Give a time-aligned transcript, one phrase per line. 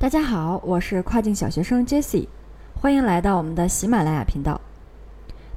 [0.00, 2.26] 大家好，我是跨境小学生 Jessie，
[2.74, 4.58] 欢迎来到我们的喜马拉雅频道。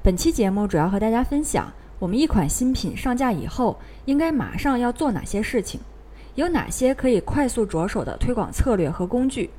[0.03, 5.79] 本期节目主要和大家分享，我们一款新品上架以后，应该马上要做哪些事情，
[6.35, 9.49] 有哪些可以快速着手的推广策略和工具。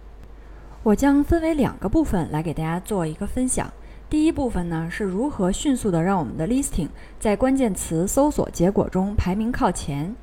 [0.82, 3.72] 我将分为两个部分来给大家做一个分享。
[4.10, 6.88] 第一部分呢，是如何迅速的让我们的 listing
[7.18, 10.14] 在关键词搜索结果中排名靠前。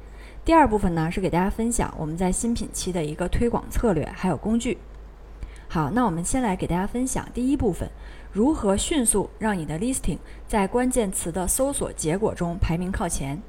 [0.43, 4.79] 第二部分呢，是给大家分享我们在新品期的一个推广策略还有工具。
[5.67, 7.87] 好，那我们先来给大家分享第一部分，
[8.33, 10.17] 如何迅速让你的 listing
[10.47, 13.39] 在关键词的搜索结果中排名靠前。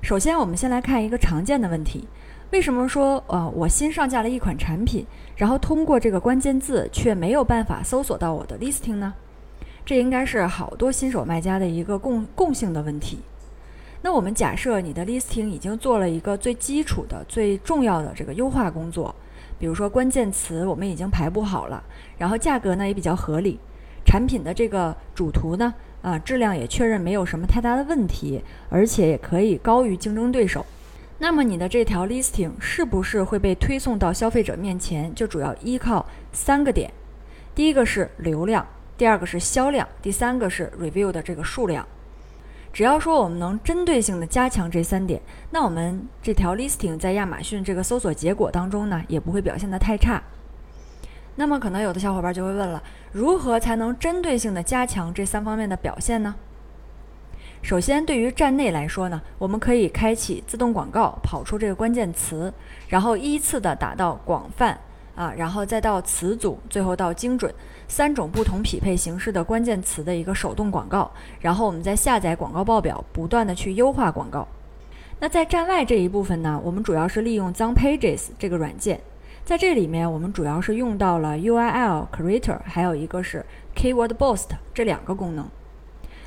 [0.00, 2.08] 首先，我们先来看一个常见的问题。
[2.50, 5.06] 为什么说呃我新上架了一款产品，
[5.36, 9.12] 然后通过这个关键字却没有办法搜索到我的 listing 呢？
[9.84, 13.20] 这应该是好多新手卖家的一个共共性的问题。
[14.00, 19.14] 那我们假设你的 listing 已经做了一个最基础的、最重要的这个优化工作，
[19.58, 21.82] 比如说关键词我们已经排布好了，
[22.16, 23.58] 然后价格呢也比较合理，
[24.04, 30.64] 产品的这个主图呢啊质量也确认没有什么太大的问题，而且也可以高于竞争对手。
[31.18, 35.12] 那么你的这条 listing 是不是会被推送到消费者面前？
[35.12, 36.88] 就主要依靠三个点，
[37.52, 38.64] 第一个是流量，
[38.96, 41.84] 第二个是销量，第三个是 review 的这个数量。
[42.78, 50.22] 只要说我们能针对性的加强这三点，那我们这条 listing 在亚马逊这个搜索结果当中呢，也不会表现的太差。
[51.34, 56.36] 那么可能有的小伙伴就会问了，如何才能针对性的加强这三方面的表现呢？
[57.62, 62.54] 首先，对于站内来说呢，我们可以开启自动广告，跑出这个关键词，
[62.86, 64.78] 然后依次的打到广泛
[65.18, 67.52] 啊，然后再到词组，最后到精准，
[67.88, 71.10] 三种不同匹配形式的关键词的一个手动广告。
[71.40, 74.46] 然后我们再下载广告报表，不断的去优化广告。
[75.18, 79.00] 那在站外这一部分呢，我们主要是利用 z o n Pages 这个软件，
[79.44, 85.48] 在这里面我们主要是用到了 URL Creator，还有一个是 Keyword Boost 这两个功能。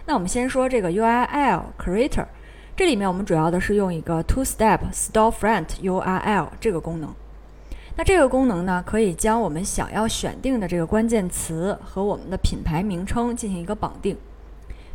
[0.06, 2.26] 那我们先说这个 URL Creator，
[2.76, 7.16] 这里面我们主要的是用一个 Two-Step Storefront URL 这个功能。
[7.98, 14.18] 那这个功能呢，可以将我们想要选定的这个关键词和我们的品牌名称进行一个绑定。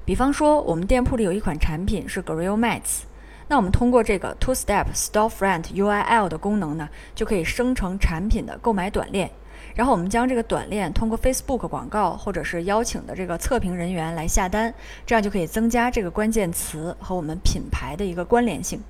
[0.05, 3.03] 比方说，我们店铺里有一款产品是 Grill Mats，
[3.49, 9.31] 那我们通过这个 Two-Step Storefront URL 的功能呢，就可以生成产品的购买短链。
[9.75, 14.73] 然后我们将这个短链通过 Facebook 广告，或者是邀请的这个测评人员来下单，
[15.05, 18.81] 这样就可以增加这个关键词和我们品牌的一个关联性。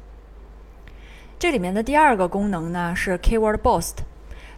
[1.38, 3.92] 这里面的第二个功能呢是 Keyword Boost。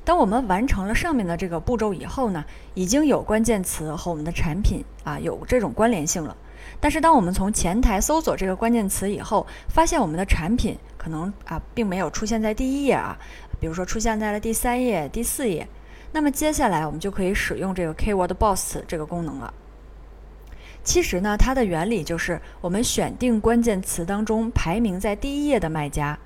[0.05, 2.45] 当我们完成了上面的这个步骤以后呢，
[2.75, 6.37] 已经有关键词和我们的产品啊有这种关联性了。
[6.79, 13.19] 但是当我们从前台搜索这个关键词以后，发现我们的产品可能啊并没有出现在第一页啊，
[13.59, 15.67] 比如说出现在了第三页、第四页。
[16.13, 19.53] 那么接下来我们就可以使用这个 Keyword Boost 这个功能了。
[20.85, 26.19] 其实呢，它的原理就是我们选定关键词当中排名在第一页的卖家，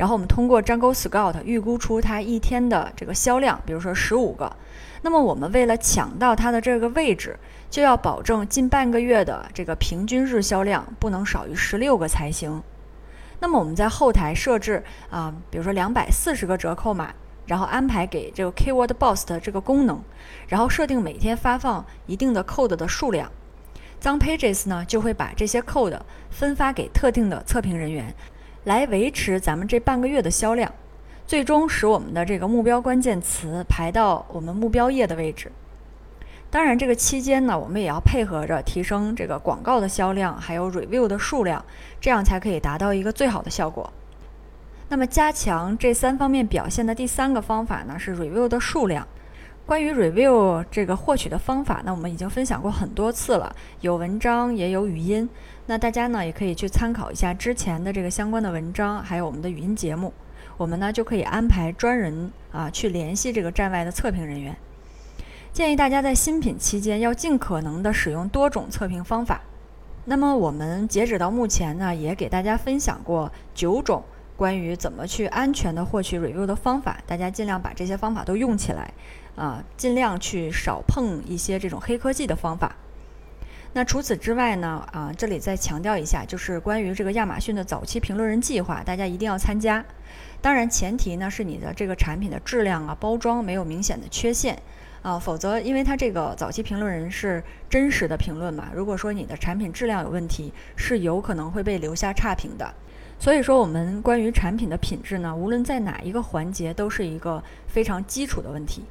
[0.00, 4.50] 然后我们通过 Jungle Scout 预估出它一天的这个销量，比如说十五个。
[5.02, 7.38] 那么我们为了抢到它的这个位置，
[7.68, 12.62] 就要保证近半个月的这个平均日销量不能少于十六个才行。
[13.40, 17.12] 那么我们在后台设置啊，比如说两百四十个折扣码。
[17.46, 20.00] 然后安排给这个 Keyword Boost 这个功能，
[20.46, 23.28] 然后设定每天发放一定的 code 的数量
[23.98, 25.98] z o n Pages 呢就会把这些 code
[26.30, 28.14] 分发给特定的测评人员，
[28.64, 30.70] 来维持咱们这半个月的销量，
[31.26, 35.50] 最终使我们的这个目标关键词排到我们目标页的位置。
[36.50, 41.64] 当然，这个期间呢，我们也要配合着提升这个广告的销量，还有 review 的数量，
[42.00, 43.90] 这样才可以达到一个最好的效果。
[44.88, 49.06] 那么，加强这三方面表现的第三个方法呢，是 review 的数量。
[49.70, 55.30] 关于 review 这个获取的方法呢，我们已经分享过很多次了，有文章也有语音。
[55.66, 60.12] 那大家呢，也可以去参考一下之前的这个相关的文章，还有我们的语音节目。
[60.56, 64.56] 我们呢，就可以安排专人啊去联系这个站外的测评人员。
[65.52, 69.40] 建议大家在新品期间要尽可能的使用多种测评方法。
[70.04, 74.02] 那么，我们截止到目前呢，也给大家分享过九种。
[74.40, 78.90] 关于怎么去安全的获取 review 的方法，大家尽量把这些方法都用起来，
[79.36, 82.74] 啊，尽量去少碰一些这种黑科技的方法。
[83.74, 89.84] 那除此之外呢，啊，这里再强调一下，就是关于这个亚马逊的早期评论人计划，大家一定要参加。
[90.40, 94.58] 当然，前提呢是你的这个产品的质量啊、包装没有明显的缺陷
[95.02, 102.74] 啊，否则因为它这个早期评论人是真实的评论嘛，如果说你的产品质量有问题，是有可能会被留下差评的。
[103.20, 108.82] 所以说，我们关于产品的品质呢，无论在哪一个环节，都是一个非常基础的问题。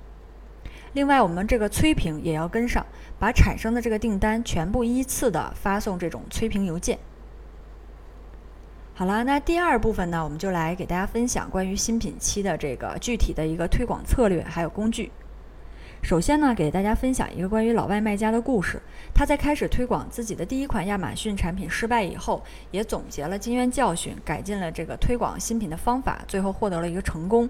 [0.94, 2.86] 另外，我们这个催评也要跟上，
[3.18, 7.00] 把产生的这个订单全部依次的发送这种催评邮件。
[8.94, 15.12] 好了，那第二部分呢，我们就来给大家分享关于新品期的这个具体的一个推广策略还有工具。
[16.02, 18.82] 首先呢，给大家分享一个关于老外卖家的故事。
[19.14, 27.48] 他在开始推广自己的第一款亚马逊产品失败以后，也总结了经验教训，改进了这个推广新品的方法，最后获得了一个成功。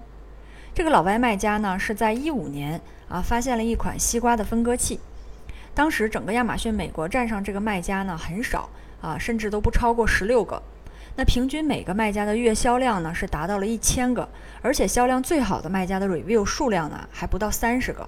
[0.74, 4.98] 这个老外卖家呢，是在一五年啊发现了一款西瓜的分割器。
[5.72, 8.68] 当时整个亚马逊美国站上这个卖家呢很少
[9.00, 10.60] 啊，甚至都不超过十六个。
[11.16, 14.28] 那平均每个卖家的月销量呢是达到了一千个，
[14.60, 18.06] 而且销量最好的卖家的 review 数量呢还不到三十个。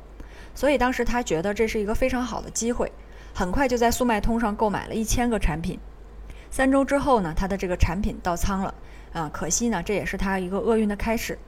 [0.55, 2.91] 所以当时他觉得这是一个非常好的机会，
[3.35, 5.79] 很快就在速卖通上购买了一千个产品。
[6.51, 8.75] 三周之后呢，他的这个产品到仓了，
[9.13, 11.39] 啊，可惜呢，这也是他一个厄运的开始。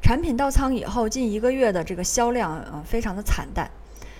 [0.00, 3.68] 产品到仓以后，近一个月的这个销量，啊，非常的惨淡。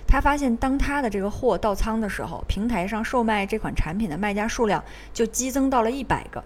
[0.08, 4.82] 他发现，当他的这个货到仓的时候，平台上售卖这款产品的卖家数量
[5.12, 6.43] 就激增到了一百个，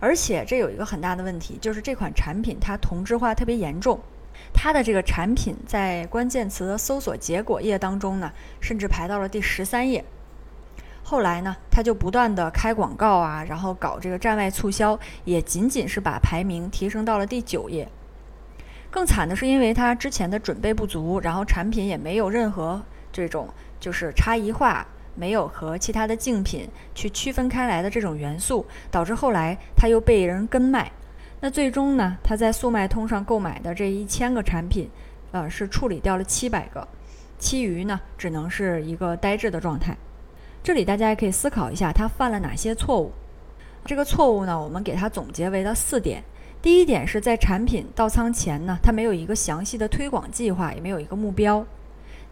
[0.00, 4.00] 而且这有一个很大的问题，就是这款产品它同质化特别严重。
[4.52, 10.04] 它的这个产品在关键词的搜索结果页当中呢，甚至排到了第十三页。
[11.02, 17.88] 后来呢，他就不断的开广告啊，然后搞这个站外促销，也仅仅是把排名提升到了第九页。
[18.90, 23.48] 更惨的是，因为他之前的准备不足，然后产品也没有任何这种
[23.80, 30.92] 就是差异化，没有和其他的竞品去区分开来的这种元素，导致后来他又被人跟卖。
[31.40, 32.18] 那最终呢？
[32.22, 34.90] 他在速卖通上购买的这一千个产品，
[35.30, 36.86] 呃，是处理掉了七百个，
[37.38, 39.96] 其余呢，只能是一个呆滞的状态。
[40.64, 43.12] 这里大家也可以思考一下，他犯了哪些错误？
[43.84, 46.24] 这个错误呢，我们给它总结为了四点。
[46.60, 51.64] 第一点是在产品到仓前呢，他没有一个详细的推广计划，也没有一个目标。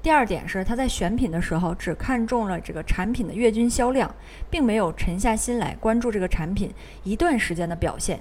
[0.02, 4.12] 第二点是他在选品的时候只看中了这个产品的月均销量，
[4.50, 6.74] 并没有沉下心来关注这个产品
[7.04, 8.18] 一段时间的表现。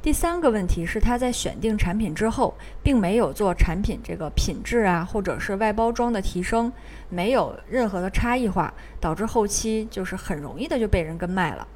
[0.00, 2.54] 第三个问题是，他在选定产品之后，
[2.84, 6.72] 并没有做产品这个品质啊，或者是外包装的提升，
[7.08, 11.66] 没有任何的差异化，导致后期就是很容易的就被人跟卖了。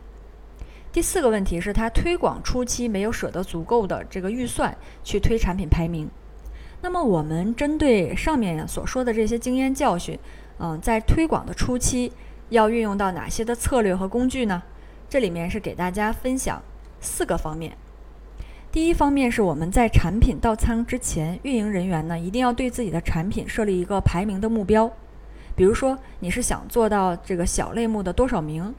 [0.92, 6.08] 第四个问题是，他推广初期没有舍得足够的这个预算去推产品排名。
[6.80, 10.16] 那么，我们针对上面所说的这些经验教训，
[10.58, 12.12] 嗯，在推广的初期
[12.50, 14.62] 要运用到哪些的策略和工具呢？
[15.08, 16.62] 这里面是给大家分享
[17.00, 17.76] 四个方面。
[18.72, 24.90] 第一方面是我们在产品到仓之前，运营人员呢一定要对自己的产品设立一个排名的目标。
[25.54, 28.74] 比如说，你是想做到这个小类目的多少名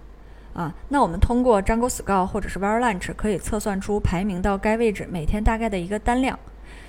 [0.56, 0.74] 啊？
[0.90, 6.40] 那我们通过 Jungle Scout 或者是 Viral Launch 可以测算出排名到该位置每天大概的一个单量，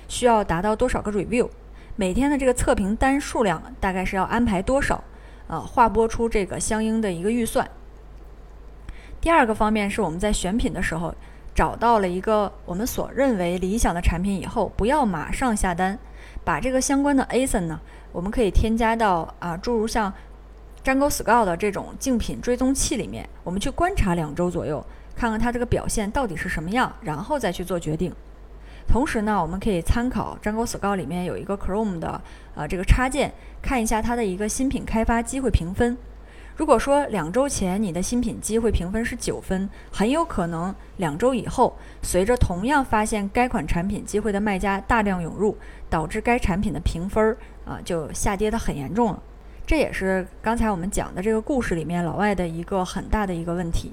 [0.07, 1.47] 需要达到多少个 Review，
[1.95, 5.03] 每天的这个测评单数量大概是要安排多少？
[5.45, 7.69] 呃，划拨出这个相应的一个预算。
[9.21, 11.13] 第二个方面是我们在选品的时候。
[11.55, 15.97] 找到了一个我们所认为理想的产品以后，不要马上下单，
[16.43, 17.79] 把这个相关的 ASIN 呢，
[18.11, 20.13] 我们可以添加到啊，诸如像
[20.83, 24.85] Jungle Scout 的这种竞品追踪器里面，我们去观察两周左右，
[25.15, 28.13] 看看它这个表现到底是什么样，然后再去做决定。
[28.85, 32.21] 同时呢，我们可以参考 Jungle Scout 里面有一个 Chrome 的
[32.53, 35.97] 呃这个插件，看一下它的一个新品开发机会评分。
[36.55, 45.57] 如果说两周前你的新品机会评分是九分，很有可能两周以后，随着同样发现该款产品机会的卖家大量涌入，
[45.89, 47.35] 导致该产品的评分
[47.65, 49.21] 啊就下跌的很严重了。
[49.65, 53.91] 这也是刚才我们讲的这个故事里面老外的一个很大的一个问题。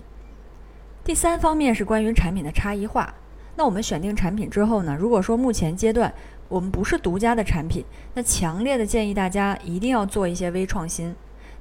[1.02, 3.12] 第三方面是关于产品的差异化。
[3.56, 6.12] 那我们选定产品之后呢，如果说目前阶段
[6.48, 11.12] 我们不是独家的产品，那强烈的建议大家一定要做一些微创新。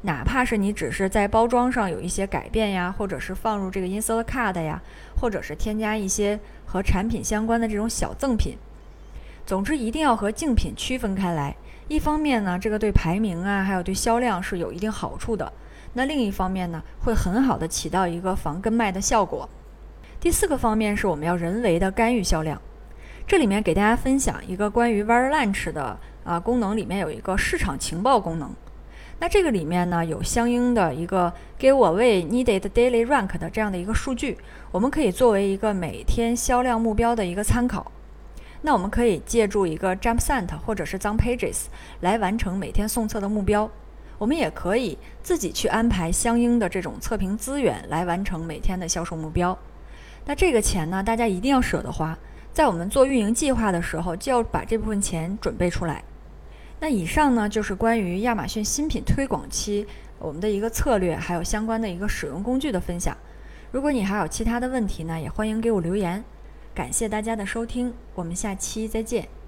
[0.03, 4.81] 哪怕是你只是在包装上有一些改变呀，或者是放入这个 insert card 呀，
[5.19, 8.57] 或者是添加一些和产品相关的这种小赠品，
[9.45, 11.55] 总之一定要和竞品区分开来。
[11.87, 15.45] 一方面呢，这个对排名啊，还有对销量是有一定好处的；
[15.93, 19.47] 那另一方面呢，会很好的起到一个防跟卖的效果。
[20.19, 22.59] 第四个方面是我们要人为的干预销量。
[23.27, 28.51] 这里面给大家分享一个关于 Viral Launch 的啊功能，里面有一个市场情报功能。
[29.21, 34.35] 那这个里面呢，有相应的一个 give away needed daily rank 的这样的一个数据，
[34.71, 37.91] 我们可以作为一个每天销量目标的一个参考。
[38.63, 41.65] 那我们可以借助一个 jump sent 或者是 z o m pages
[41.99, 43.69] 来完成每天送测的目标。
[44.17, 49.55] 我们也可以自己去安排相应的这种测评资源来完成每天的销售目标。
[50.25, 52.17] 那这个钱呢，大家一定要舍得花，
[52.51, 56.03] 在我们做运营计划的时候，就要把这部分钱准备出来。
[56.81, 59.85] 那以上呢，就是关于亚马逊新品推广期
[60.17, 63.15] 我们的一个策略，还有相关的一个使用工具的分享。
[63.71, 66.23] 如果你还有其他的问题呢，也欢迎给我留言。
[66.73, 69.40] 感谢大家的收听，我们下期再见。